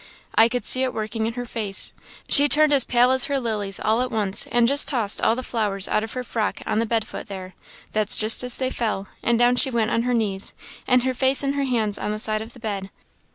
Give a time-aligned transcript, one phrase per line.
[0.33, 1.93] I could see it working in her face;
[2.27, 5.43] she turned as pale as her lilies all at once, and just tossed all the
[5.43, 7.53] flowers out of her frock on the bed foot there
[7.91, 10.55] that's just as they fell and down she went on her knees,
[10.87, 12.89] and her face in her hands on the side of the bed.